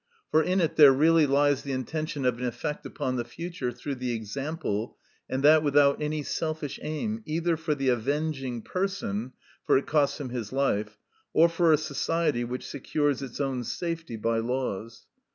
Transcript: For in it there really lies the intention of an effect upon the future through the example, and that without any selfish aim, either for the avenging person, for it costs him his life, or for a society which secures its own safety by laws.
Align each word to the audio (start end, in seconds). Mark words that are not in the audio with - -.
For 0.31 0.41
in 0.41 0.59
it 0.61 0.77
there 0.77 0.91
really 0.91 1.27
lies 1.27 1.61
the 1.61 1.73
intention 1.73 2.25
of 2.25 2.39
an 2.39 2.45
effect 2.45 2.87
upon 2.87 3.17
the 3.17 3.23
future 3.23 3.71
through 3.71 3.93
the 4.01 4.13
example, 4.15 4.97
and 5.29 5.43
that 5.43 5.61
without 5.61 6.01
any 6.01 6.23
selfish 6.23 6.79
aim, 6.81 7.21
either 7.27 7.55
for 7.55 7.75
the 7.75 7.89
avenging 7.89 8.63
person, 8.63 9.33
for 9.63 9.77
it 9.77 9.85
costs 9.85 10.19
him 10.19 10.29
his 10.29 10.51
life, 10.51 10.97
or 11.33 11.47
for 11.47 11.71
a 11.71 11.77
society 11.77 12.43
which 12.43 12.65
secures 12.67 13.21
its 13.21 13.39
own 13.39 13.63
safety 13.63 14.15
by 14.15 14.39
laws. 14.39 15.05